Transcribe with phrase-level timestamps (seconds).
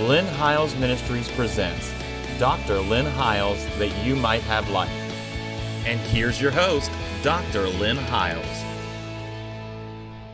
[0.00, 1.92] Lynn Hiles Ministries presents
[2.40, 2.80] Dr.
[2.80, 4.90] Lynn Hiles That You Might Have Life.
[5.86, 6.90] And here's your host,
[7.22, 7.68] Dr.
[7.68, 8.44] Lynn Hiles.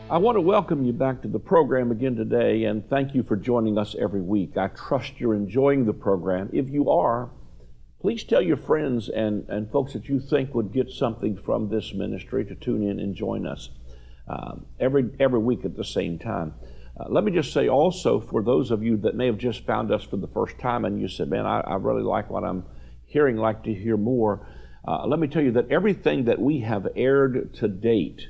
[0.09, 3.35] I want to welcome you back to the program again today and thank you for
[3.35, 4.57] joining us every week.
[4.57, 6.49] I trust you're enjoying the program.
[6.51, 7.29] If you are,
[8.01, 11.93] please tell your friends and, and folks that you think would get something from this
[11.93, 13.69] ministry to tune in and join us
[14.27, 16.55] um, every, every week at the same time.
[17.01, 19.91] Uh, let me just say also for those of you that may have just found
[19.91, 22.63] us for the first time and you said, man, I, I really like what I'm
[23.05, 24.47] hearing, like to hear more.
[24.87, 28.27] Uh, let me tell you that everything that we have aired to date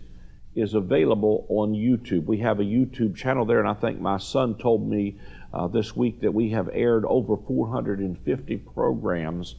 [0.56, 2.26] is available on YouTube.
[2.26, 5.20] We have a YouTube channel there, and I think my son told me
[5.54, 9.56] uh, this week that we have aired over 450 programs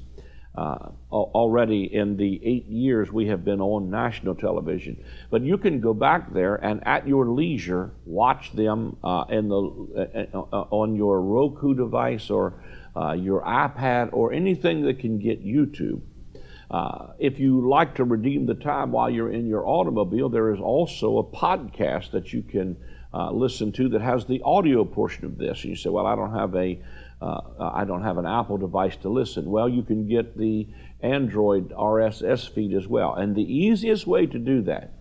[0.55, 5.02] uh, already in the eight years we have been on national television.
[5.30, 9.56] But you can go back there and at your leisure watch them uh, in the,
[9.56, 12.55] uh, uh, uh on your Roku device or
[12.95, 16.03] uh, your iPad or anything that can get YouTube.
[17.19, 21.16] if you like to redeem the time while you're in your automobile, there is also
[21.19, 22.77] a podcast that you can
[23.33, 25.62] listen to that has the audio portion of this.
[25.62, 26.78] And you say, Well, I don't have a
[27.23, 29.51] uh, I don't have an Apple device to listen.
[29.51, 30.67] Well, you can get the
[31.03, 33.15] Android RSS feed as well.
[33.15, 34.92] And the easiest way to do that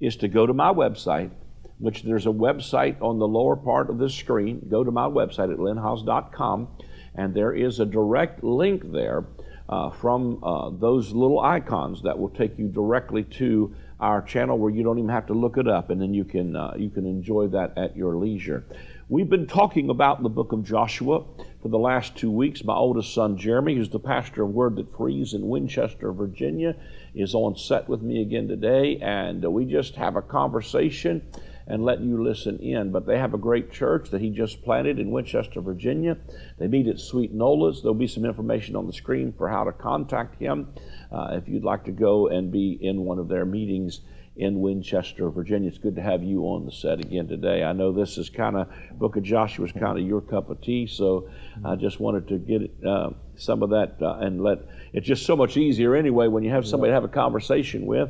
[0.00, 1.30] is to go to my website,
[1.78, 4.66] which there's a website on the lower part of this screen.
[4.70, 6.68] Go to my website at lynnhiles.com,
[7.14, 9.24] and there is a direct link there
[9.68, 14.70] uh, from uh, those little icons that will take you directly to our channel where
[14.70, 17.06] you don't even have to look it up, and then you can uh, you can
[17.06, 18.64] enjoy that at your leisure.
[19.08, 21.24] We've been talking about the book of Joshua
[21.62, 22.64] for the last two weeks.
[22.64, 26.74] My oldest son, Jeremy, who's the pastor of Word That Frees in Winchester, Virginia,
[27.14, 31.22] is on set with me again today, and we just have a conversation
[31.68, 32.90] and let you listen in.
[32.90, 36.16] But they have a great church that he just planted in Winchester, Virginia.
[36.58, 37.80] They meet at Sweet Nola's.
[37.80, 40.72] There'll be some information on the screen for how to contact him
[41.12, 44.00] uh, if you'd like to go and be in one of their meetings
[44.36, 45.68] in Winchester, Virginia.
[45.68, 47.62] It's good to have you on the set again today.
[47.62, 50.60] I know this is kind of Book of Joshua is kind of your cup of
[50.62, 51.28] tea, so
[51.64, 54.58] I just wanted to get uh, some of that uh, and let.
[54.92, 58.08] It's just so much easier anyway when you have somebody to have a conversation with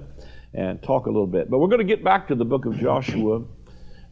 [0.55, 1.51] and talk a little bit.
[1.51, 3.43] But we're going to get back to the Book of Joshua.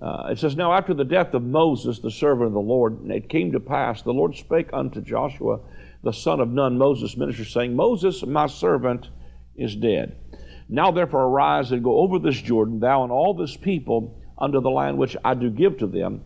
[0.00, 3.28] Uh, it says, Now after the death of Moses, the servant of the Lord, it
[3.28, 5.60] came to pass, the Lord spake unto Joshua,
[6.02, 9.10] the son of Nun, Moses' minister, saying, Moses, my servant,
[9.56, 10.16] is dead.
[10.72, 14.70] Now therefore arise and go over this Jordan, thou and all this people, unto the
[14.70, 16.22] land which I do give to them,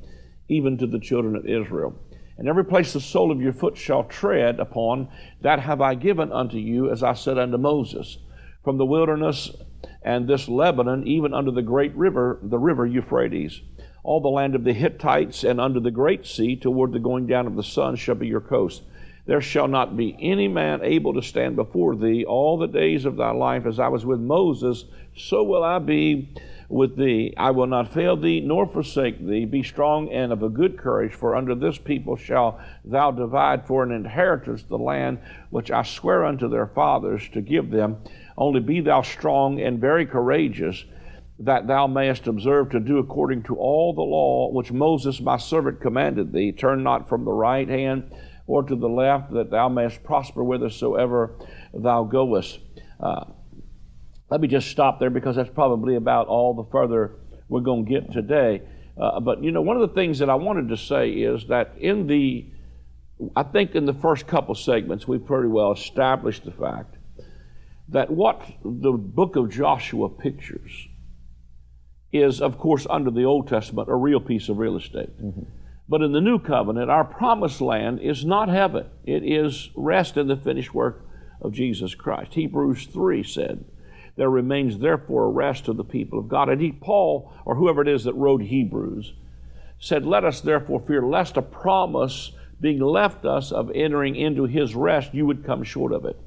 [0.49, 1.99] even to the children of Israel.
[2.37, 5.09] And every place the sole of your foot shall tread upon,
[5.41, 8.19] that have I given unto you, as I said unto Moses,
[8.62, 9.50] from the wilderness
[10.03, 13.62] and this Lebanon, even unto the great river, the river Euphrates.
[14.03, 17.47] All the land of the Hittites and unto the great sea, toward the going down
[17.47, 18.83] of the sun, shall be your coast.
[19.27, 23.17] There shall not be any man able to stand before thee all the days of
[23.17, 23.65] thy life.
[23.65, 24.85] As I was with Moses,
[25.17, 26.29] so will I be
[26.69, 27.33] with thee.
[27.37, 29.47] I will not fail thee nor forsake thee.
[29.47, 33.83] Be strong and of a good courage, for under this people shall thou divide for
[33.83, 35.19] an inheritance the land
[35.49, 37.97] which I swear unto their fathers to give them.
[38.37, 40.84] Only be thou strong and very courageous,
[41.39, 45.81] that thou mayest observe to do according to all the law which Moses my servant
[45.81, 46.53] commanded thee.
[46.53, 48.11] Turn not from the right hand
[48.47, 51.38] or to the left, that thou mayest prosper whithersoever
[51.72, 52.59] thou goest.
[53.00, 53.25] Uh,
[54.31, 57.16] let me just stop there because that's probably about all the further
[57.49, 58.62] we're going to get today.
[59.00, 61.75] Uh, but you know, one of the things that I wanted to say is that
[61.78, 62.47] in the,
[63.34, 66.97] I think in the first couple segments, we pretty well established the fact
[67.88, 70.88] that what the book of Joshua pictures
[72.12, 75.10] is, of course, under the Old Testament, a real piece of real estate.
[75.21, 75.43] Mm-hmm.
[75.89, 78.87] But in the new covenant, our promised land is not heaven.
[79.05, 81.05] It is rest in the finished work
[81.41, 82.34] of Jesus Christ.
[82.34, 83.65] Hebrews 3 said,
[84.17, 86.49] There remains therefore a rest to the people of God.
[86.49, 89.12] And he, Paul, or whoever it is that wrote Hebrews,
[89.78, 94.75] said, Let us therefore fear lest a promise being left us of entering into his
[94.75, 96.19] rest, you would come short of it.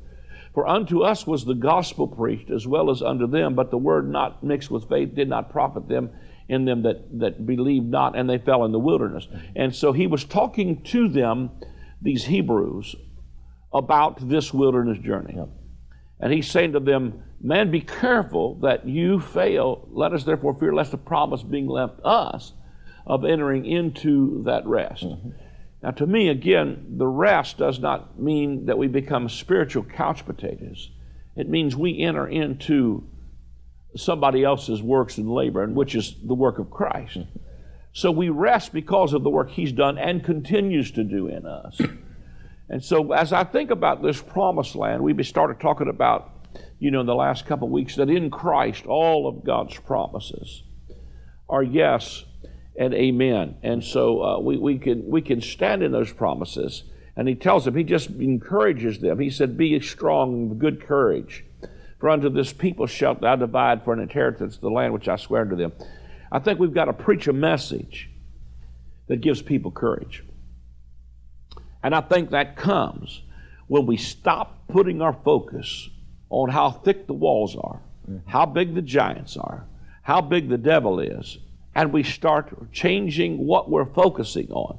[0.54, 4.10] For unto us was the gospel preached as well as unto them, but the word
[4.10, 6.12] not mixed with faith did not profit them
[6.50, 9.28] in them that, that believed not, and they fell in the wilderness.
[9.56, 11.52] And so he was talking to them,
[12.02, 12.96] these Hebrews,
[13.74, 15.34] about this wilderness journey.
[15.36, 15.50] Yep.
[16.20, 19.88] And he's saying to them, Man, be careful that you fail.
[19.92, 22.54] Let us therefore fear lest the promise being left us
[23.06, 25.04] of entering into that rest.
[25.04, 25.30] Mm-hmm.
[25.84, 30.90] Now, to me, again, the rest does not mean that we become spiritual couch potatoes.
[31.36, 33.08] It means we enter into
[33.98, 37.20] somebody else's works and labor, and which is the work of Christ.
[37.94, 41.82] So we rest because of the work He's done and continues to do in us.
[42.70, 46.32] And so as I think about this promised land, we started talking about,
[46.80, 50.64] you know, in the last couple of weeks that in Christ all of God's promises
[51.50, 52.26] are yes
[52.78, 53.58] and amen.
[53.64, 56.84] And so uh, we, we, can, we can stand in those promises.
[57.16, 59.20] And he tells them, he just encourages them.
[59.20, 61.46] He said, Be strong of good courage.
[62.00, 65.42] For unto this people shalt thou divide for an inheritance the land which I swear
[65.42, 65.74] unto them.
[66.32, 68.10] I think we've got to preach a message
[69.08, 70.24] that gives people courage.
[71.82, 73.22] And I think that comes
[73.68, 75.90] when we stop putting our focus
[76.30, 78.30] on how thick the walls are, mm-hmm.
[78.30, 79.66] how big the giants are,
[80.02, 81.38] how big the devil is,
[81.76, 84.78] and we start changing what we're focusing on.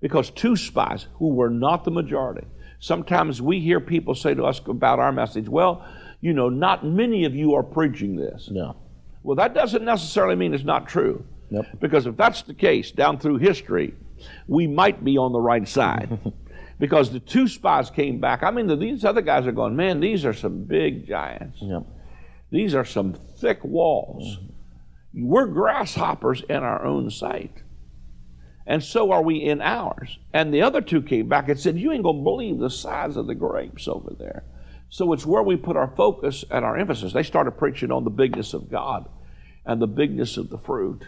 [0.00, 2.46] Because two spies, who were not the majority,
[2.80, 5.86] sometimes we hear people say to us about our message, well,
[6.22, 8.48] you know, not many of you are preaching this.
[8.50, 8.76] No.
[9.22, 11.26] Well, that doesn't necessarily mean it's not true.
[11.50, 11.66] Nope.
[11.80, 13.94] Because if that's the case down through history,
[14.46, 16.18] we might be on the right side.
[16.78, 18.42] because the two spies came back.
[18.42, 21.58] I mean, the, these other guys are going, man, these are some big giants.
[21.60, 21.82] Yep.
[22.50, 24.36] These are some thick walls.
[24.36, 25.26] Mm-hmm.
[25.26, 27.62] We're grasshoppers in our own sight.
[28.66, 30.18] And so are we in ours.
[30.32, 33.16] And the other two came back and said, You ain't going to believe the size
[33.16, 34.44] of the grapes over there.
[34.92, 37.14] So it's where we put our focus and our emphasis.
[37.14, 39.08] They started preaching on the bigness of God
[39.64, 41.02] and the bigness of the fruit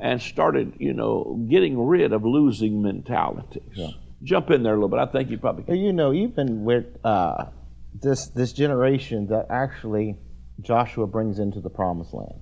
[0.00, 3.74] and started, you know, getting rid of losing mentalities.
[3.74, 3.88] Yeah.
[4.22, 4.98] Jump in there a little bit.
[4.98, 5.76] I think you probably can.
[5.76, 7.48] You know, even with uh,
[7.92, 10.16] this this generation that actually
[10.62, 12.40] Joshua brings into the promised land,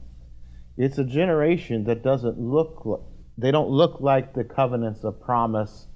[0.77, 3.01] it's a generation that doesn't look like,
[3.37, 5.89] they don't look like the covenants of promise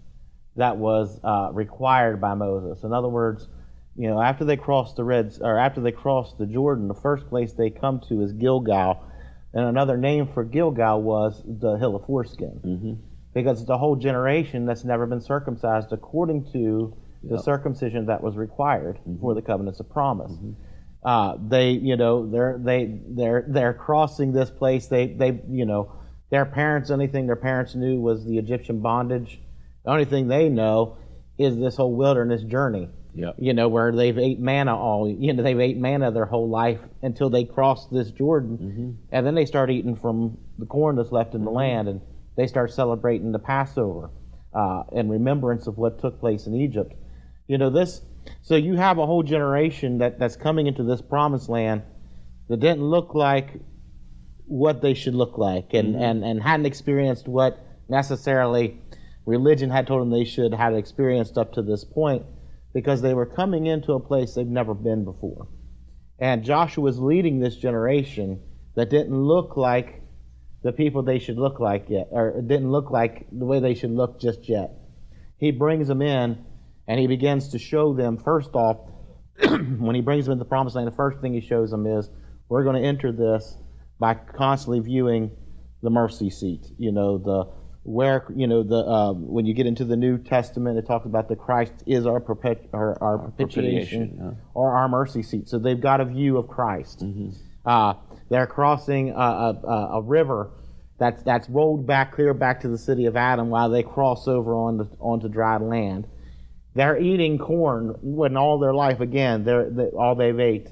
[0.56, 2.82] that was uh, required by Moses.
[2.82, 3.46] In other words,
[3.96, 7.28] you know, after they cross the Reds or after they cross the Jordan, the first
[7.28, 9.00] place they come to is Gilgal
[9.54, 12.60] and another name for Gilgal was the hill of foreskin.
[12.64, 12.92] Mm-hmm.
[13.32, 17.44] Because it's a whole generation that's never been circumcised according to the yep.
[17.44, 19.20] circumcision that was required mm-hmm.
[19.20, 20.32] for the covenants of promise.
[20.32, 20.52] Mm-hmm.
[21.04, 24.86] Uh, they, you know, they're they they're they're crossing this place.
[24.86, 25.92] They they you know,
[26.30, 29.40] their parents anything their parents knew was the Egyptian bondage.
[29.84, 30.96] The only thing they know
[31.38, 32.88] is this whole wilderness journey.
[33.14, 33.36] Yep.
[33.38, 36.80] You know, where they've ate manna all, you know, they've ate manna their whole life
[37.02, 38.58] until they cross this Jordan.
[38.58, 38.90] Mm-hmm.
[39.12, 41.56] And then they start eating from the corn that's left in the mm-hmm.
[41.56, 42.00] land and
[42.36, 44.10] they start celebrating the Passover
[44.52, 46.92] uh, in remembrance of what took place in Egypt.
[47.46, 48.00] You know, this,
[48.42, 51.82] so you have a whole generation that, that's coming into this promised land
[52.48, 53.60] that didn't look like
[54.46, 56.02] what they should look like and, mm-hmm.
[56.02, 58.80] and, and hadn't experienced what necessarily
[59.24, 62.24] religion had told them they should have experienced up to this point
[62.74, 65.48] because they were coming into a place they've never been before.
[66.18, 68.42] And Joshua was leading this generation
[68.74, 70.02] that didn't look like
[70.62, 73.92] the people they should look like yet, or didn't look like the way they should
[73.92, 74.72] look just yet.
[75.38, 76.44] He brings them in
[76.88, 78.78] and he begins to show them, first off,
[79.78, 82.08] when he brings them into the promised land, the first thing he shows them is
[82.48, 83.56] we're going to enter this
[83.98, 85.30] by constantly viewing
[85.82, 86.66] the mercy seat.
[86.78, 87.52] You know, the
[87.84, 91.28] where you know the um, when you get into the New Testament, it talks about
[91.28, 94.30] the Christ is our, perpet- our, our, our propitiation, yeah.
[94.54, 95.48] or our mercy seat.
[95.48, 97.00] So they've got a view of Christ.
[97.00, 97.30] Mm-hmm.
[97.64, 97.94] Uh,
[98.30, 100.50] they're crossing a, a, a, river
[100.98, 104.54] that's that's rolled back clear back to the city of Adam while they cross over
[104.54, 106.06] onto onto dry land.
[106.74, 109.44] They're eating corn when all their life again.
[109.44, 110.68] They're, they, all they've ate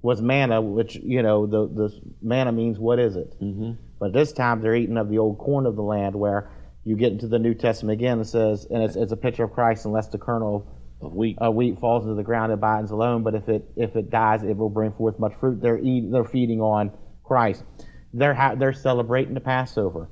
[0.00, 3.34] was manna, which you know the the manna means what is it?
[3.40, 3.72] Mm-hmm.
[3.98, 6.50] But this time they're eating of the old corn of the land, where
[6.84, 9.52] you get into the New Testament again, it says, and it's, it's a picture of
[9.52, 10.66] Christ, unless the kernel
[11.00, 13.22] of wheat, uh, wheat falls into the ground, it abides alone.
[13.22, 15.60] But if it if it dies, it will bring forth much fruit.
[15.60, 16.92] They're eat, they're feeding on
[17.24, 17.64] Christ.
[18.12, 20.08] They're ha- they're celebrating the Passover,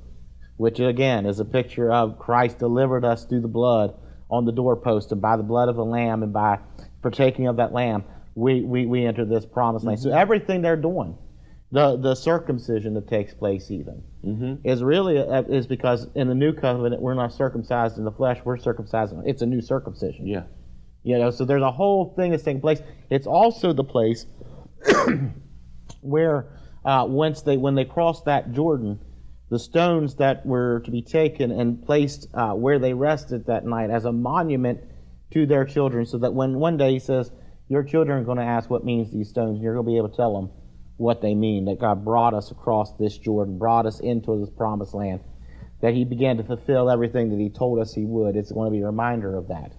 [0.57, 3.95] which again is a picture of Christ delivered us through the blood
[4.29, 6.59] on the doorpost, and by the blood of the Lamb, and by
[7.01, 8.03] partaking of that Lamb,
[8.35, 9.99] we we, we enter this promised land.
[9.99, 10.09] Mm-hmm.
[10.09, 11.17] So everything they're doing
[11.71, 14.03] the the circumcision that takes place even.
[14.25, 14.67] Mm-hmm.
[14.67, 18.39] is really a, is because in the new covenant we're not circumcised in the flesh
[18.45, 20.27] we're circumcised it's a new circumcision.
[20.27, 20.43] Yeah.
[21.03, 22.81] You know so there's a whole thing that's taking place.
[23.09, 24.25] It's also the place
[26.01, 28.99] where uh, once they when they crossed that jordan
[29.49, 33.89] the stones that were to be taken and placed uh, where they rested that night
[33.89, 34.79] as a monument
[35.31, 37.31] to their children so that when one day he says
[37.67, 39.97] your children are going to ask what means these stones and you're going to be
[39.97, 40.49] able to tell them
[41.01, 44.93] what they mean, that God brought us across this Jordan, brought us into this promised
[44.93, 45.21] land,
[45.81, 48.35] that He began to fulfill everything that He told us He would.
[48.35, 49.73] It's going to be a reminder of that.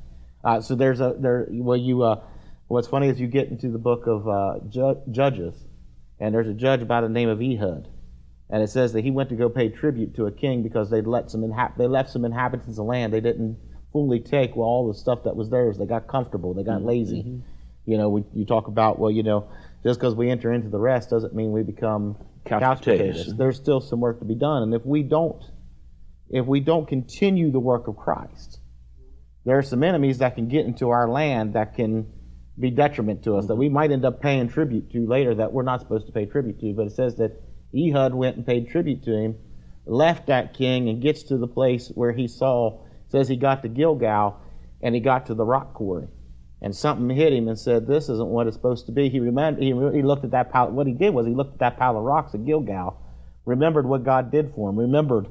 [0.45, 1.47] Uh, so there's a there.
[1.51, 2.03] Well, you.
[2.03, 2.23] Uh,
[2.67, 5.55] what's funny is you get into the book of uh, Ju- Judges,
[6.19, 7.89] and there's a judge by the name of Ehud,
[8.51, 11.07] and it says that he went to go pay tribute to a king because they'd
[11.07, 13.13] let some inhab- they left some inhabitants of land.
[13.13, 13.59] They didn't
[13.93, 15.79] fully take well all the stuff that was theirs.
[15.79, 16.55] They got comfortable.
[16.55, 16.89] They got mm-hmm.
[16.89, 17.23] lazy.
[17.23, 17.39] Mm-hmm.
[17.85, 19.49] You know, we, you talk about well, you know,
[19.83, 23.19] just because we enter into the rest doesn't mean we become couch, couch potatoes.
[23.19, 23.37] potatoes.
[23.37, 25.43] There's still some work to be done, and if we don't,
[26.31, 28.61] if we don't continue the work of Christ,
[29.45, 32.07] there are some enemies that can get into our land that can
[32.59, 35.63] be detriment to us, that we might end up paying tribute to later that we're
[35.63, 36.73] not supposed to pay tribute to.
[36.75, 37.41] But it says that
[37.75, 39.37] Ehud went and paid tribute to him,
[39.87, 43.69] left that king, and gets to the place where he saw, says he got to
[43.69, 44.37] Gilgal,
[44.83, 46.09] and he got to the rock quarry.
[46.63, 49.09] And something hit him and said, This isn't what it's supposed to be.
[49.11, 50.71] He remembered, he, he looked at that pile.
[50.71, 53.01] What he did was he looked at that pile of rocks at Gilgal,
[53.45, 55.27] remembered what God did for him, remembered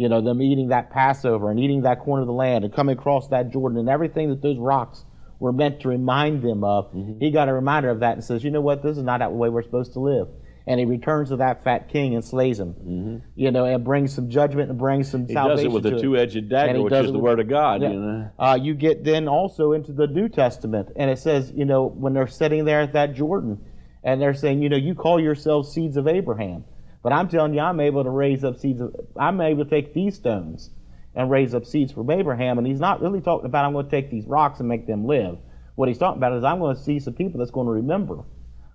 [0.00, 2.96] you know, them eating that Passover and eating that corner of the land and coming
[2.96, 5.04] across that Jordan and everything that those rocks
[5.38, 6.92] were meant to remind them of.
[6.92, 7.20] Mm-hmm.
[7.20, 9.28] He got a reminder of that and says, you know what, this is not the
[9.28, 10.28] way we're supposed to live.
[10.66, 13.16] And he returns to that fat king and slays him, mm-hmm.
[13.34, 15.70] you know, and brings some judgment and brings some he salvation.
[15.70, 17.82] He does it with a two-edged dagger, which is the word of God.
[17.82, 17.90] Yeah.
[17.90, 21.64] You know, uh, you get then also into the New Testament, and it says, you
[21.64, 23.64] know, when they're sitting there at that Jordan,
[24.02, 26.64] and they're saying, you know, you call yourselves seeds of Abraham.
[27.02, 28.80] But I'm telling you, I'm able to raise up seeds.
[28.80, 30.70] Of, I'm able to take these stones
[31.14, 32.58] and raise up seeds from Abraham.
[32.58, 35.06] And he's not really talking about I'm going to take these rocks and make them
[35.06, 35.38] live.
[35.74, 38.24] What he's talking about is I'm going to see some people that's going to remember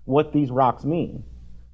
[0.06, 1.24] what these rocks mean,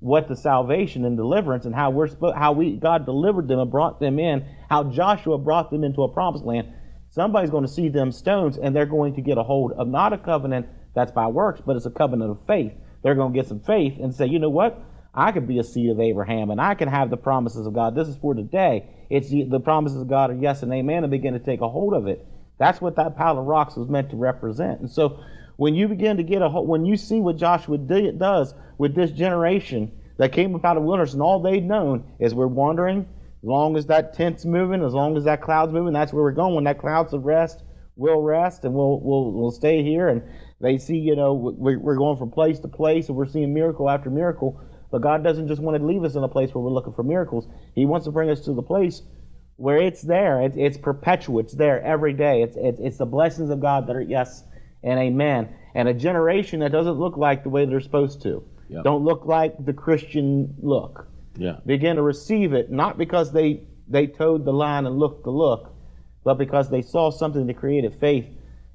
[0.01, 3.99] what the salvation and deliverance, and how we're how we God delivered them and brought
[4.01, 6.67] them in, how Joshua brought them into a promised land.
[7.11, 10.11] Somebody's going to see them stones, and they're going to get a hold of not
[10.11, 12.73] a covenant that's by works, but it's a covenant of faith.
[13.03, 14.83] They're going to get some faith and say, you know what?
[15.13, 17.95] I could be a seed of Abraham and I can have the promises of God.
[17.95, 18.87] This is for today.
[19.09, 21.93] It's the promises of God are yes and amen and begin to take a hold
[21.93, 22.25] of it.
[22.59, 24.79] That's what that pile of rocks was meant to represent.
[24.79, 25.19] And so
[25.61, 29.11] when you begin to get a when you see what Joshua did, does with this
[29.11, 33.43] generation that came up out of wilderness and all they'd known is we're wandering, as
[33.43, 36.55] long as that tent's moving, as long as that cloud's moving, that's where we're going.
[36.55, 37.61] When that cloud's of rest,
[37.95, 40.07] we'll rest and we'll we'll we'll stay here.
[40.07, 40.23] And
[40.61, 44.09] they see, you know, we're going from place to place and we're seeing miracle after
[44.09, 44.59] miracle.
[44.89, 47.03] But God doesn't just want to leave us in a place where we're looking for
[47.03, 47.47] miracles.
[47.75, 49.03] He wants to bring us to the place
[49.57, 50.41] where it's there.
[50.41, 51.39] It's, it's perpetual.
[51.39, 52.41] It's there every day.
[52.41, 54.43] It's, it's, it's the blessings of God that are yes
[54.83, 55.49] and amen.
[55.73, 58.43] And a generation that doesn't look like the way they're supposed to.
[58.69, 58.83] Yep.
[58.83, 61.07] Don't look like the Christian look.
[61.37, 61.57] Yeah.
[61.65, 65.73] Begin to receive it, not because they, they towed the line and looked the look,
[66.23, 68.25] but because they saw something that created faith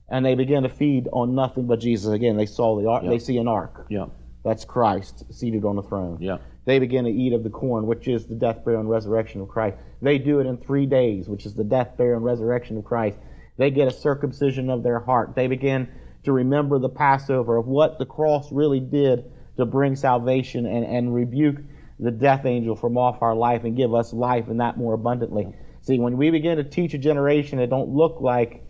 [0.09, 2.13] and they began to feed on nothing but Jesus.
[2.13, 3.11] Again, they saw the ark, yep.
[3.11, 3.87] they see an ark.
[3.89, 4.07] Yeah.
[4.45, 6.19] That's Christ seated on the throne.
[6.21, 6.39] Yeah.
[6.67, 9.49] They begin to eat of the corn, which is the death, burial, and resurrection of
[9.49, 9.77] Christ.
[10.03, 13.19] They do it in three days, which is the death, burial, and resurrection of Christ.
[13.57, 15.35] They get a circumcision of their heart.
[15.35, 15.89] They begin
[16.25, 19.25] to remember the Passover of what the cross really did
[19.57, 21.57] to bring salvation and, and rebuke
[21.99, 25.55] the death angel from off our life and give us life and that more abundantly.
[25.81, 28.65] See, when we begin to teach a generation that don't look like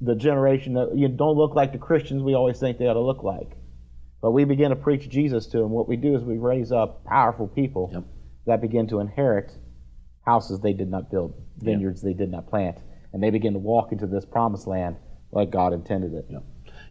[0.00, 3.00] the generation that you don't look like the Christians we always think they ought to
[3.00, 3.56] look like.
[4.20, 5.70] But we begin to preach Jesus to them.
[5.70, 8.04] What we do is we raise up powerful people yep.
[8.46, 9.52] that begin to inherit
[10.24, 12.12] houses they did not build, vineyards yep.
[12.12, 12.78] they did not plant,
[13.16, 14.96] and they begin to walk into this promised land
[15.32, 16.26] like God intended it.
[16.28, 16.42] Yep.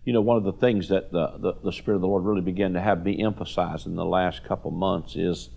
[0.05, 2.41] You know, one of the things that the, the, the Spirit of the Lord really
[2.41, 5.51] began to have me emphasize in the last couple months is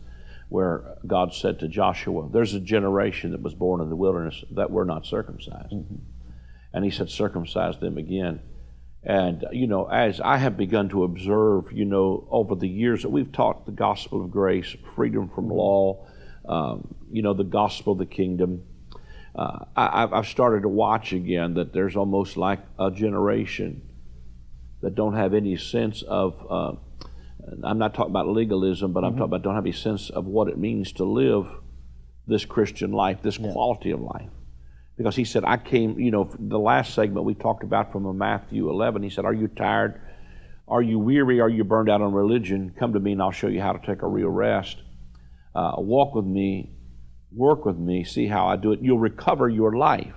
[0.51, 4.71] where God said to Joshua, There's a generation that was born in the wilderness that
[4.71, 5.73] were not circumcised.
[5.73, 5.95] Mm-hmm.
[6.75, 8.43] And he said, Circumcise them again.
[9.03, 13.09] And, you know, as I have begun to observe, you know, over the years that
[13.09, 16.07] we've taught the gospel of grace, freedom from law,
[16.47, 18.65] um, you know, the gospel of the kingdom,
[19.39, 23.83] uh, I, have started to watch again that there's almost like a generation
[24.83, 26.73] that don't have any sense of, uh,
[27.65, 29.19] I'm not talking about legalism, but I'm mm-hmm.
[29.19, 31.47] talking about don't have any sense of what it means to live
[32.27, 33.53] this Christian life, this yeah.
[33.53, 34.31] quality of life
[34.99, 38.69] because he said, I came, you know, the last segment we talked about from Matthew
[38.69, 40.01] 11, he said, Are you tired?
[40.67, 41.41] Are you weary?
[41.41, 42.75] Are you burned out on religion?
[42.77, 44.83] Come to me and I'll show you how to take a real rest.
[45.55, 46.77] Uh, walk with me,
[47.33, 48.81] work with me, see how I do it.
[48.81, 50.15] You'll recover your life.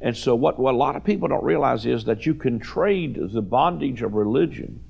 [0.00, 3.18] And so, what, what a lot of people don't realize is that you can trade
[3.32, 4.84] the bondage of religion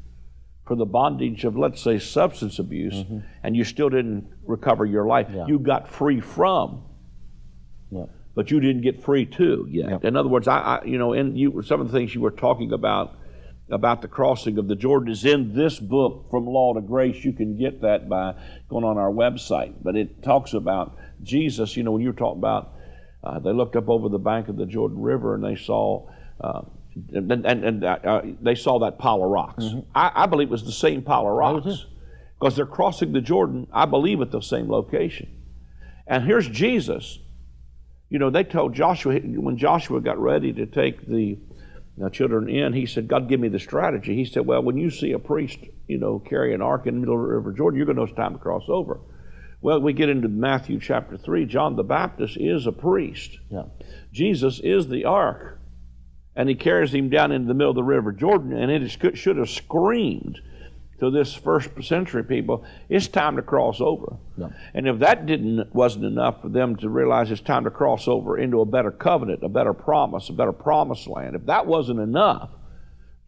[0.67, 3.21] for the bondage of, let's say, substance abuse, mm-hmm.
[3.43, 5.29] and you still didn't recover your life.
[5.33, 5.47] Yeah.
[5.47, 6.85] You got free from.
[7.91, 8.05] Yeah
[8.39, 10.05] but you didn't get free too yet.
[10.05, 12.31] In other words, I, I, you know, in you some of the things you were
[12.31, 13.19] talking about
[13.69, 17.25] about the crossing of the Jordan is in this book from law to grace.
[17.25, 18.35] You can get that by
[18.69, 19.75] going on our website.
[19.83, 21.77] But it talks about Jesus.
[21.77, 22.73] You know, when you were talking about,
[23.23, 26.09] uh, they looked up over the bank of the Jordan River and they saw.
[26.41, 26.63] Uh,
[27.13, 29.65] and, and, and uh, they saw that pile of rocks.
[29.65, 29.81] Mm-hmm.
[29.95, 31.87] I, I, believe it was the same pile of rocks
[32.39, 33.69] because they're crossing the Jordan.
[33.73, 35.29] I believe at the same location.
[36.07, 37.19] And here's Jesus.
[38.09, 41.39] You know, they told Joshua, when Joshua got ready to take the
[42.03, 44.15] uh, children in, he said, God, give me the strategy.
[44.15, 47.01] He said, Well, when you see a priest, you know, carry an ark in the
[47.01, 49.01] middle of the River Jordan, you're going to know it's time to cross over.
[49.61, 51.45] Well, we get into Matthew chapter 3.
[51.47, 53.39] John the Baptist is a priest.
[53.51, 53.65] Yeah.
[54.13, 55.61] Jesus is the ark.
[56.37, 59.37] And he carries him down into the middle of the River Jordan, and it should
[59.37, 60.41] have screamed
[61.01, 64.17] to this first century people, it's time to cross over.
[64.37, 64.49] Yeah.
[64.75, 68.37] And if that didn't wasn't enough for them to realize it's time to cross over
[68.37, 72.51] into a better covenant, a better promise, a better promised land, if that wasn't enough,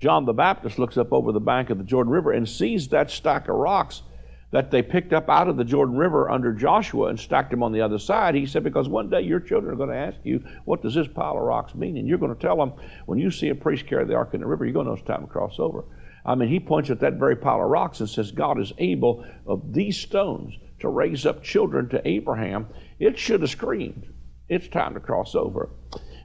[0.01, 3.11] John the Baptist looks up over the bank of the Jordan River and sees that
[3.11, 4.03] stack of rocks
[4.53, 7.73] that they picked up out of the Jordan River under Joshua and stacked them on
[7.73, 8.35] the other side.
[8.35, 11.07] He said, Because one day your children are going to ask you, What does this
[11.07, 11.97] pile of rocks mean?
[11.97, 12.73] And you're going to tell them,
[13.07, 14.97] When you see a priest carry the ark in the river, you're going to know
[14.97, 15.85] it's time to cross over.
[16.25, 19.25] I mean, he points at that very pile of rocks and says, God is able
[19.47, 22.67] of these stones to raise up children to Abraham.
[22.99, 24.13] It should have screamed,
[24.49, 25.71] It's time to cross over.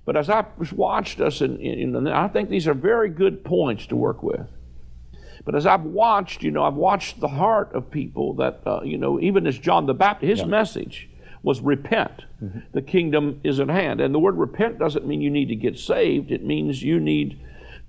[0.05, 4.21] But as I watched us, and I think these are very good points to work
[4.21, 4.47] with.
[5.43, 8.97] But as I've watched, you know, I've watched the heart of people that, uh, you
[8.97, 10.45] know, even as John the Baptist, his yeah.
[10.45, 11.09] message
[11.43, 12.23] was repent.
[12.43, 12.59] Mm-hmm.
[12.73, 14.01] The kingdom is at hand.
[14.01, 17.39] And the word repent doesn't mean you need to get saved, it means you need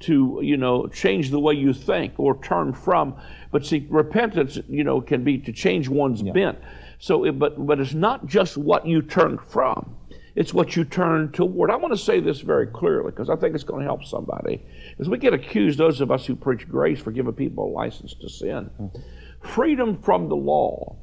[0.01, 3.15] to, you know, change the way you think or turn from.
[3.51, 6.33] But see, repentance, you know, can be to change one's yeah.
[6.33, 6.59] bent.
[6.99, 9.97] So, it, but, but it's not just what you turn from.
[10.37, 11.71] It's what you turn toward.
[11.71, 14.63] I want to say this very clearly because I think it's going to help somebody.
[15.01, 18.15] As we get accused, those of us who preach grace for giving people a license
[18.21, 19.49] to sin, mm-hmm.
[19.49, 20.99] freedom from the law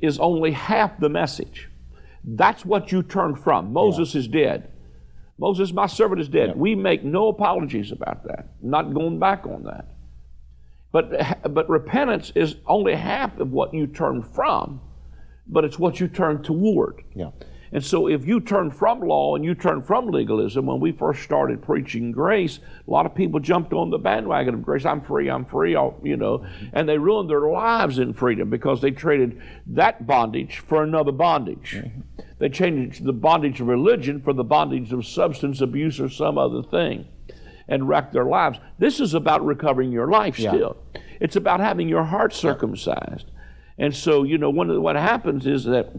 [0.00, 1.68] is only half the message.
[2.24, 3.72] That's what you turn from.
[3.72, 4.18] Moses yeah.
[4.18, 4.72] is dead.
[5.38, 6.48] Moses, my servant, is dead.
[6.48, 6.54] Yeah.
[6.56, 8.48] We make no apologies about that.
[8.60, 9.86] not going back on that.
[10.90, 14.80] But, but repentance is only half of what you turn from,
[15.46, 17.04] but it's what you turn toward.
[17.14, 17.30] Yeah.
[17.72, 21.22] And so, if you turn from law and you turn from legalism, when we first
[21.22, 24.86] started preaching grace, a lot of people jumped on the bandwagon of grace.
[24.86, 28.80] I'm free, I'm free, I'll, you know, and they ruined their lives in freedom because
[28.80, 31.76] they traded that bondage for another bondage.
[31.76, 32.00] Mm-hmm.
[32.38, 36.62] They changed the bondage of religion for the bondage of substance abuse or some other
[36.62, 37.06] thing
[37.68, 38.58] and wrecked their lives.
[38.78, 40.76] This is about recovering your life still.
[40.94, 41.00] Yeah.
[41.20, 43.30] It's about having your heart circumcised.
[43.76, 45.92] And so, you know, one of the, what happens is that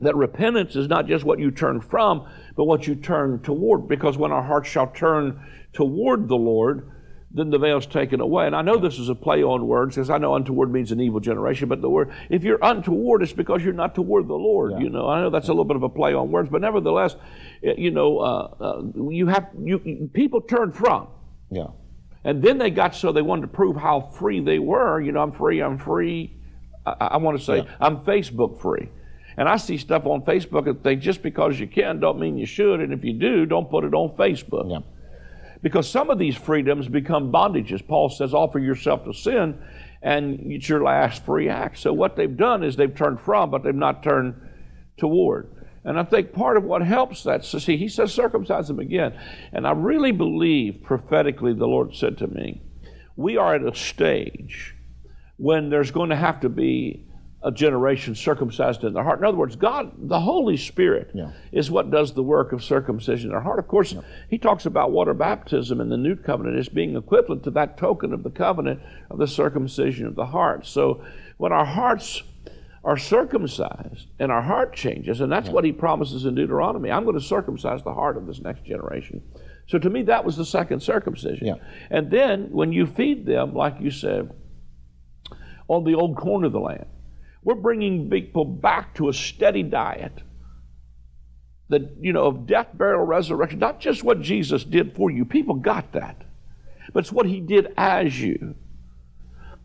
[0.00, 3.88] that repentance is not just what you turn from, but what you turn toward.
[3.88, 5.40] Because when our hearts shall turn
[5.72, 6.90] toward the Lord,
[7.36, 8.46] then the veil's taken away.
[8.46, 11.00] And I know this is a play on words, because I know untoward means an
[11.00, 14.72] evil generation, but the word, if you're untoward, it's because you're not toward the Lord,
[14.72, 14.78] yeah.
[14.78, 15.08] you know.
[15.08, 17.16] I know that's a little bit of a play on words, but nevertheless,
[17.60, 21.08] you know, uh, uh, you have, you, people turn from.
[21.50, 21.68] Yeah.
[22.22, 25.00] And then they got so they wanted to prove how free they were.
[25.00, 26.36] You know, I'm free, I'm free.
[26.86, 27.76] I, I want to say, yeah.
[27.80, 28.90] I'm Facebook free.
[29.36, 32.46] And I see stuff on Facebook and think just because you can don't mean you
[32.46, 32.80] should.
[32.80, 34.70] And if you do, don't put it on Facebook.
[34.70, 34.80] Yeah.
[35.62, 37.86] Because some of these freedoms become bondages.
[37.86, 39.58] Paul says, offer yourself to sin,
[40.02, 41.78] and it's your last free act.
[41.78, 44.34] So what they've done is they've turned from, but they've not turned
[44.98, 45.50] toward.
[45.84, 49.18] And I think part of what helps that, so see, he says, circumcise them again.
[49.52, 52.62] And I really believe prophetically the Lord said to me,
[53.16, 54.74] we are at a stage
[55.36, 57.03] when there's going to have to be
[57.44, 59.18] a generation circumcised in their heart.
[59.18, 61.32] In other words, God, the Holy Spirit, yeah.
[61.52, 63.58] is what does the work of circumcision in their heart.
[63.58, 64.00] Of course, yeah.
[64.30, 68.14] he talks about water baptism in the New Covenant as being equivalent to that token
[68.14, 68.80] of the covenant
[69.10, 70.66] of the circumcision of the heart.
[70.66, 71.04] So
[71.36, 72.22] when our hearts
[72.82, 75.52] are circumcised and our heart changes, and that's yeah.
[75.52, 79.22] what he promises in Deuteronomy I'm going to circumcise the heart of this next generation.
[79.66, 81.46] So to me, that was the second circumcision.
[81.90, 84.30] And then when you feed them, like you said,
[85.68, 86.86] on the old corn of the land,
[87.44, 90.22] we're bringing people back to a steady diet
[91.68, 93.58] that, you know, of death, burial, resurrection.
[93.58, 95.24] Not just what Jesus did for you.
[95.24, 96.22] People got that.
[96.92, 98.54] But it's what he did as you.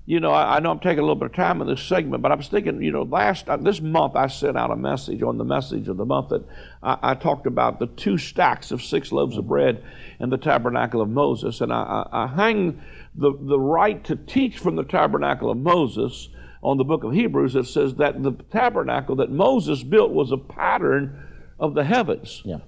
[0.05, 2.23] You know, I, I know I'm taking a little bit of time in this segment,
[2.23, 5.21] but I was thinking, you know, last uh, this month I sent out a message
[5.21, 6.43] on the message of the month that
[6.81, 9.83] I, I talked about the two stacks of six loaves of bread
[10.19, 12.81] in the tabernacle of Moses, and I, I, I hang
[13.13, 16.29] the the right to teach from the tabernacle of Moses
[16.61, 20.37] on the book of Hebrews that says that the tabernacle that Moses built was a
[20.37, 21.25] pattern
[21.59, 22.41] of the heavens.
[22.45, 22.59] Yeah.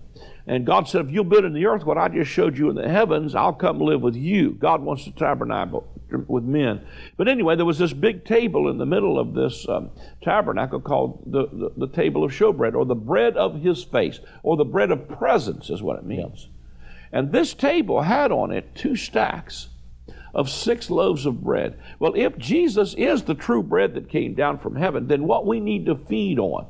[0.47, 2.75] And God said, if you'll build in the earth what I just showed you in
[2.75, 4.51] the heavens, I'll come live with you.
[4.51, 5.87] God wants to tabernacle
[6.27, 6.85] with men.
[7.15, 11.23] But anyway, there was this big table in the middle of this um, tabernacle called
[11.25, 14.91] the, the, the, table of showbread, or the bread of his face, or the bread
[14.91, 16.47] of presence is what it means.
[16.49, 17.19] Yeah.
[17.19, 19.69] And this table had on it two stacks
[20.33, 21.79] of six loaves of bread.
[21.99, 25.59] Well, if Jesus is the true bread that came down from heaven, then what we
[25.59, 26.67] need to feed on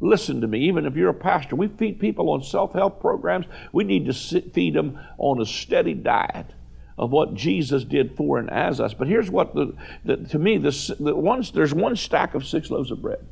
[0.00, 3.46] Listen to me, even if you're a pastor, we feed people on self help programs.
[3.72, 6.54] We need to sit, feed them on a steady diet
[6.96, 8.94] of what Jesus did for and as us.
[8.94, 9.74] But here's what the,
[10.04, 13.26] the to me the, the ones there's one stack of six loaves of bread,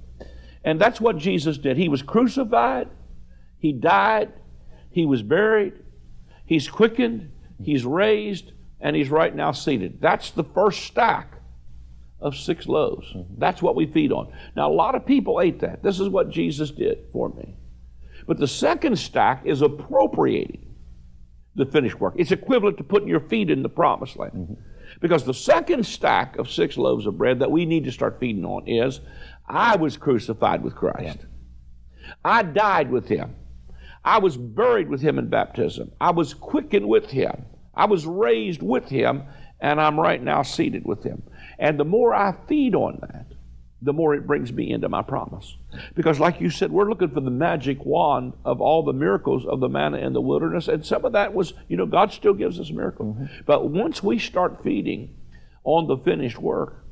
[0.65, 1.77] and that's what Jesus did.
[1.77, 2.89] He was crucified,
[3.59, 4.33] he died,
[4.91, 5.75] he was buried,
[6.47, 7.31] he's quickened,
[7.63, 10.01] he's raised, and he's right now seated.
[10.01, 11.35] That's the first stack
[12.21, 13.07] of six loaves.
[13.09, 13.35] Mm-hmm.
[13.39, 14.33] That's what we feed on.
[14.55, 15.83] Now, a lot of people ate that.
[15.83, 17.57] This is what Jesus did for me.
[18.27, 20.75] But the second stack is appropriating
[21.55, 22.15] the finished work.
[22.17, 24.33] It's equivalent to putting your feet in the promised land.
[24.33, 24.55] Mm-hmm.
[25.01, 28.45] Because the second stack of six loaves of bread that we need to start feeding
[28.45, 29.01] on is
[29.47, 31.19] I was crucified with Christ.
[31.21, 32.13] Yeah.
[32.25, 33.35] I died with him.
[34.05, 35.93] I was buried with him in baptism.
[36.01, 37.45] I was quickened with him.
[37.77, 39.25] I was raised with him,
[39.61, 41.23] and I'm right now seated with him.
[41.59, 43.27] And the more I feed on that,
[43.83, 45.57] the more it brings me into my promise.
[45.95, 49.61] Because, like you said, we're looking for the magic wand of all the miracles of
[49.61, 50.67] the manna in the wilderness.
[50.69, 53.17] And some of that was, you know, God still gives us miracles.
[53.17, 53.43] Mm-hmm.
[53.45, 55.15] But once we start feeding
[55.65, 56.85] on the finished work,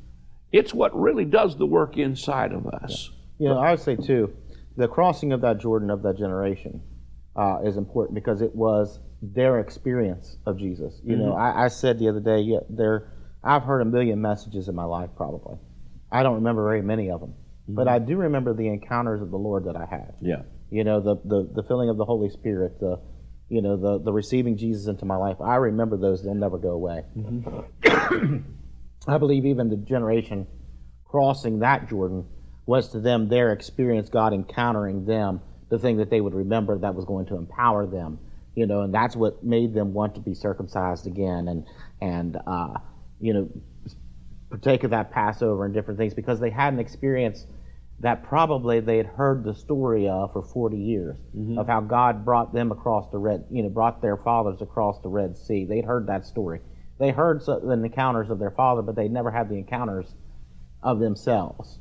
[0.51, 3.09] it's what really does the work inside of us.
[3.39, 4.35] You know, I would say, too,
[4.77, 6.81] the crossing of that Jordan of that generation
[7.35, 8.99] uh, is important because it was
[9.33, 10.99] their experience of Jesus.
[11.03, 11.25] You mm-hmm.
[11.25, 13.11] know, I, I, said the other day, yeah, they're
[13.43, 15.57] I've heard a million messages in my life, probably.
[16.11, 17.75] I don't remember very many of them, mm-hmm.
[17.75, 20.15] but I do remember the encounters of the Lord that I had.
[20.21, 20.41] Yeah.
[20.71, 22.99] You know, the, the, the filling of the Holy Spirit, the,
[23.49, 25.37] you know, the, the receiving Jesus into my life.
[25.39, 26.23] I remember those.
[26.23, 27.03] They'll never go away.
[27.15, 28.37] Mm-hmm.
[29.07, 30.47] I believe even the generation
[31.05, 32.25] crossing that Jordan
[32.65, 36.95] was to them their experience, God encountering them, the thing that they would remember that
[36.95, 38.19] was going to empower them.
[38.55, 41.65] You know, and that's what made them want to be circumcised again and,
[42.01, 42.79] and, uh,
[43.19, 43.49] you know,
[44.49, 47.45] partake of that Passover and different things because they had an experience
[47.99, 51.57] that probably they had heard the story of for 40 years mm-hmm.
[51.57, 55.09] of how God brought them across the Red, you know, brought their fathers across the
[55.09, 55.65] Red Sea.
[55.65, 56.61] They'd heard that story.
[56.99, 60.13] They heard the encounters of their father, but they'd never had the encounters
[60.81, 61.79] of themselves.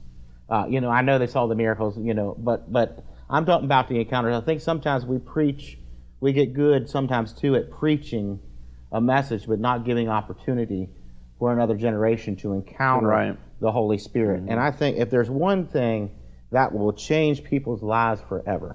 [0.48, 3.64] Uh, you know, I know they saw the miracles, you know, but but I'm talking
[3.64, 4.34] about the encounters.
[4.34, 5.78] I think sometimes we preach,
[6.24, 8.40] we get good sometimes too at preaching
[8.90, 10.88] a message, but not giving opportunity
[11.38, 13.36] for another generation to encounter right.
[13.60, 14.40] the Holy Spirit.
[14.40, 14.52] Mm-hmm.
[14.52, 16.12] And I think if there's one thing
[16.50, 18.74] that will change people's lives forever,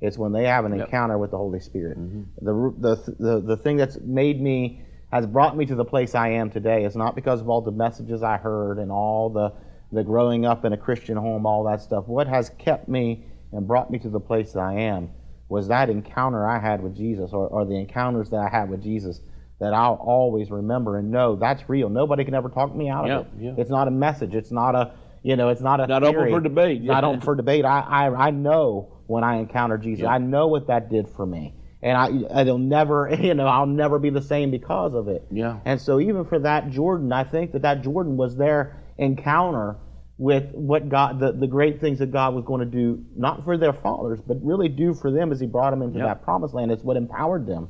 [0.00, 0.86] it's when they have an yep.
[0.86, 1.98] encounter with the Holy Spirit.
[1.98, 2.22] Mm-hmm.
[2.46, 4.80] The, the, the, the thing that's made me,
[5.12, 7.72] has brought me to the place I am today is not because of all the
[7.72, 9.52] messages I heard and all the,
[9.92, 12.08] the growing up in a Christian home, all that stuff.
[12.08, 15.10] What has kept me and brought me to the place that I am
[15.48, 18.82] was that encounter I had with Jesus or, or the encounters that I had with
[18.82, 19.20] Jesus
[19.58, 21.88] that I'll always remember and know that's real.
[21.88, 23.32] Nobody can ever talk me out of it.
[23.38, 23.54] Yeah.
[23.56, 24.34] It's not a message.
[24.34, 25.48] It's not a you know.
[25.48, 26.30] It's not a not theory.
[26.30, 26.82] open for debate.
[26.82, 27.64] Not open for debate.
[27.64, 30.02] I, I I know when I encounter Jesus.
[30.02, 30.10] Yeah.
[30.10, 33.98] I know what that did for me, and I it'll never you know I'll never
[33.98, 35.26] be the same because of it.
[35.30, 35.60] Yeah.
[35.64, 39.76] And so even for that Jordan, I think that that Jordan was their encounter
[40.18, 43.58] with what God, the, the great things that God was going to do, not for
[43.58, 46.70] their fathers, but really do for them as He brought them into that promised land.
[46.70, 47.68] It's what empowered them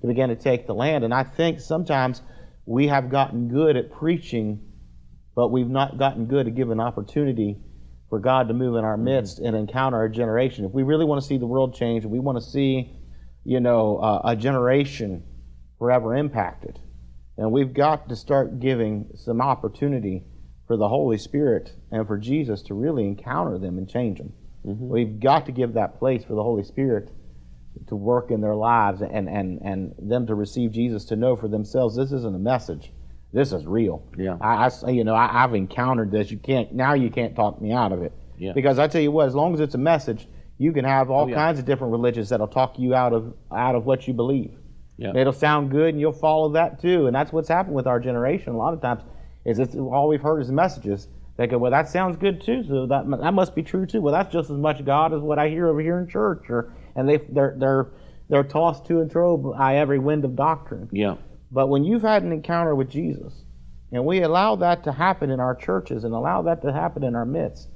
[0.00, 1.04] to begin to take the land.
[1.04, 2.20] And I think sometimes
[2.66, 4.60] we have gotten good at preaching,
[5.36, 7.58] but we've not gotten good at giving opportunity
[8.08, 10.64] for God to move in our midst and encounter our generation.
[10.64, 12.92] If we really want to see the world change, we want to see,
[13.44, 15.24] you know, uh, a generation
[15.78, 16.78] forever impacted,
[17.36, 20.24] and we've got to start giving some opportunity
[20.74, 24.32] for the Holy Spirit and for Jesus to really encounter them and change them.
[24.66, 24.88] Mm-hmm.
[24.88, 27.10] We've got to give that place for the Holy Spirit
[27.86, 31.46] to work in their lives and, and, and them to receive Jesus to know for
[31.46, 32.92] themselves this isn't a message.
[33.32, 34.04] This is real.
[34.18, 34.36] Yeah.
[34.40, 36.32] I, I you know, I, have encountered this.
[36.32, 36.94] You can't now.
[36.94, 38.12] You can't talk me out of it.
[38.36, 38.52] Yeah.
[38.52, 40.26] Because I tell you what, as long as it's a message,
[40.58, 41.36] you can have all oh, yeah.
[41.36, 44.56] kinds of different religions that'll talk you out of out of what you believe.
[44.96, 45.16] Yeah.
[45.16, 47.06] It'll sound good, and you'll follow that too.
[47.06, 48.54] And that's what's happened with our generation.
[48.54, 49.02] A lot of times,
[49.44, 51.08] is this, all we've heard is messages.
[51.36, 52.62] They go, well, that sounds good too.
[52.66, 54.00] So that that must be true too.
[54.00, 56.72] Well, that's just as much God as what I hear over here in church, or
[56.94, 57.90] and they they're they're
[58.28, 60.88] they're tossed to and fro by every wind of doctrine.
[60.92, 61.16] Yeah.
[61.50, 63.32] But when you've had an encounter with Jesus,
[63.92, 67.16] and we allow that to happen in our churches and allow that to happen in
[67.16, 67.68] our midst,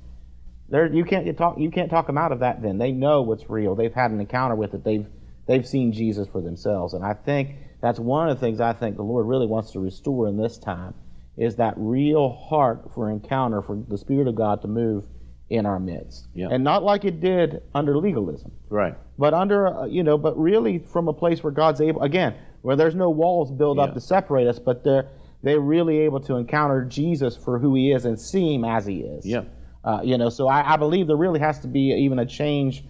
[0.69, 2.63] there you can't talk you can't talk them out of that.
[2.63, 3.75] Then they know what's real.
[3.75, 4.85] They've had an encounter with it.
[4.85, 5.07] They've
[5.47, 8.97] they've seen Jesus for themselves, and I think that's one of the things I think
[8.97, 10.95] the Lord really wants to restore in this time
[11.39, 15.05] is that real heart for encounter for the Spirit of God to move
[15.49, 16.29] in our midst.
[16.35, 16.49] Yeah.
[16.51, 18.53] And not like it did under legalism.
[18.69, 18.95] Right.
[19.19, 22.77] But under, uh, you know, but really from a place where God's able, again, where
[22.77, 23.85] there's no walls built yeah.
[23.85, 25.09] up to separate us, but they're,
[25.43, 29.01] they're really able to encounter Jesus for who he is and see him as he
[29.01, 29.25] is.
[29.25, 29.45] Yeah.
[29.85, 32.85] Uh, you know, so I, I believe there really has to be even a change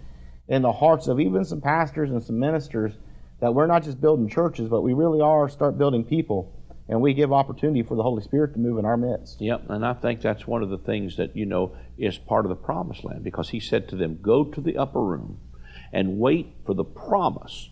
[0.49, 2.95] in the hearts of even some pastors and some ministers
[3.41, 6.53] that we're not just building churches, but we really are start building people,
[6.89, 9.41] and we give opportunity for the Holy Spirit to move in our midst.
[9.41, 12.49] Yep, and I think that's one of the things that you know is part of
[12.49, 15.41] the promised land because He said to them, "Go to the upper room
[15.93, 17.71] and wait for the promise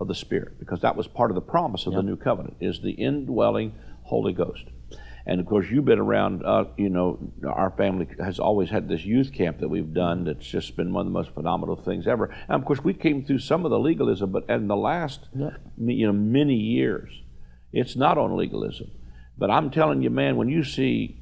[0.00, 2.00] of the Spirit," because that was part of the promise of yep.
[2.02, 4.66] the new covenant is the indwelling Holy Ghost.
[5.28, 9.04] And of course, you've been around, uh, you know, our family has always had this
[9.04, 12.34] youth camp that we've done that's just been one of the most phenomenal things ever.
[12.48, 15.50] And of course, we came through some of the legalism, but in the last, yeah.
[15.76, 17.10] you know, many years,
[17.72, 18.90] it's not on legalism.
[19.36, 21.18] But I'm telling you, man, when you see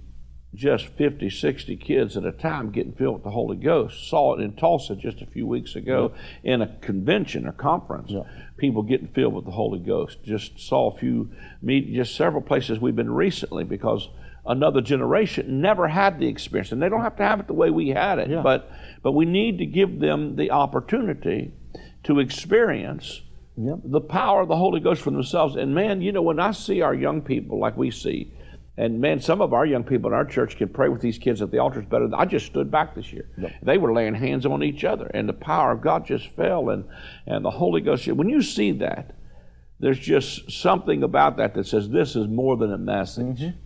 [0.57, 4.09] just 50, 60 kids at a time getting filled with the Holy Ghost.
[4.09, 6.55] Saw it in Tulsa just a few weeks ago yeah.
[6.55, 8.11] in a convention, or conference.
[8.11, 8.23] Yeah.
[8.57, 10.19] People getting filled with the Holy Ghost.
[10.25, 11.31] Just saw a few,
[11.61, 14.09] meet, just several places we've been recently because
[14.47, 17.71] another generation never had the experience, and they don't have to have it the way
[17.71, 18.31] we had it.
[18.31, 18.41] Yeah.
[18.43, 18.71] But
[19.03, 21.53] but we need to give them the opportunity
[22.05, 23.21] to experience.
[23.57, 23.79] Yep.
[23.85, 25.57] The power of the Holy Ghost for themselves.
[25.57, 28.33] And man, you know, when I see our young people like we see,
[28.79, 31.41] and man, some of our young people in our church can pray with these kids
[31.41, 32.09] at the altars better.
[32.15, 33.31] I just stood back this year.
[33.39, 33.53] Yep.
[33.63, 36.85] They were laying hands on each other, and the power of God just fell, and,
[37.27, 38.07] and the Holy Ghost.
[38.07, 39.17] When you see that,
[39.81, 43.41] there's just something about that that says this is more than a message.
[43.41, 43.59] Mm-hmm.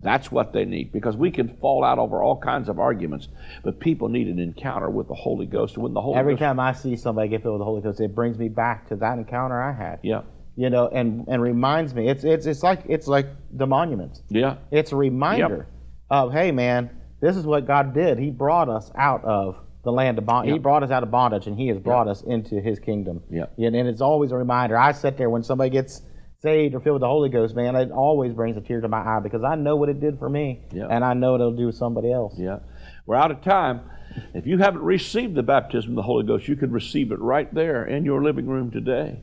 [0.00, 3.28] That's what they need because we can fall out over all kinds of arguments,
[3.64, 5.76] but people need an encounter with the Holy Ghost.
[5.76, 8.00] When the Holy every Ghost, time I see somebody get filled with the Holy Ghost,
[8.00, 9.98] it brings me back to that encounter I had.
[10.02, 10.22] Yeah
[10.58, 12.08] you know, and and reminds me.
[12.08, 14.22] It's it's it's like it's like the monuments.
[14.28, 14.56] Yeah.
[14.72, 15.68] It's a reminder yep.
[16.10, 18.18] of hey man, this is what God did.
[18.18, 20.48] He brought us out of the land of bondage.
[20.48, 20.54] Yep.
[20.56, 22.16] He brought us out of bondage, and He has brought yep.
[22.16, 23.22] us into His kingdom.
[23.30, 23.46] Yeah.
[23.56, 24.76] And, and it's always a reminder.
[24.76, 26.02] I sit there when somebody gets
[26.40, 27.74] saved or filled with the Holy Ghost, man.
[27.74, 30.28] It always brings a tear to my eye because I know what it did for
[30.28, 30.86] me, yeah.
[30.88, 32.34] and I know it'll do with somebody else.
[32.36, 32.60] Yeah.
[33.06, 33.80] We're out of time.
[34.34, 37.52] If you haven't received the baptism of the Holy Ghost, you can receive it right
[37.52, 39.20] there in your living room today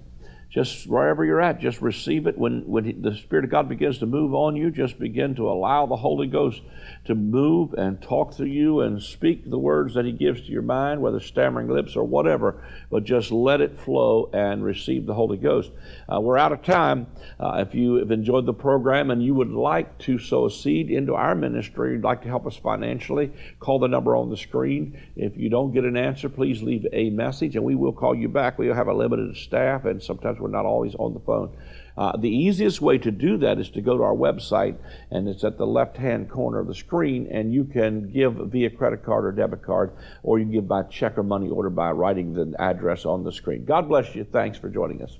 [0.49, 2.38] just wherever you're at, just receive it.
[2.38, 5.86] When, when the Spirit of God begins to move on you, just begin to allow
[5.86, 6.62] the Holy Ghost
[7.05, 10.62] to move and talk through you and speak the words that He gives to your
[10.62, 15.38] mind, whether stammering lips or whatever, but just let it flow and receive the Holy
[15.38, 15.71] Ghost.
[16.08, 17.08] Uh, we're out of time.
[17.39, 20.89] Uh, if you have enjoyed the program and you would like to sow a seed
[20.89, 24.97] into our ministry, you'd like to help us financially, call the number on the screen.
[25.15, 28.29] If you don't get an answer, please leave a message and we will call you
[28.29, 28.58] back.
[28.58, 31.56] We have a limited staff and sometimes we're not always on the phone.
[31.98, 34.78] Uh, the easiest way to do that is to go to our website,
[35.12, 38.69] and it's at the left hand corner of the screen, and you can give via
[38.69, 41.91] credit card or debit card, or you can give by check or money order by
[41.91, 43.63] writing the address on the screen.
[43.63, 44.26] God bless you.
[44.26, 45.17] Thanks for joining us.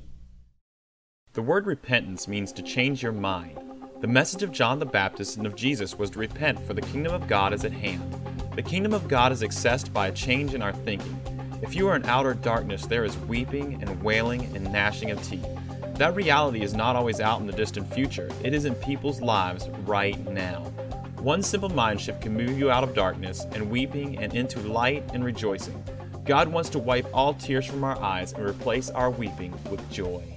[1.34, 3.60] The word repentance means to change your mind.
[4.02, 7.14] The message of John the Baptist and of Jesus was to repent, for the kingdom
[7.14, 8.04] of God is at hand.
[8.56, 11.35] The kingdom of God is accessed by a change in our thinking.
[11.66, 15.48] If you are in outer darkness, there is weeping and wailing and gnashing of teeth.
[15.96, 19.68] That reality is not always out in the distant future, it is in people's lives
[19.84, 20.66] right now.
[21.18, 25.10] One simple mind shift can move you out of darkness and weeping and into light
[25.12, 25.84] and rejoicing.
[26.24, 30.35] God wants to wipe all tears from our eyes and replace our weeping with joy.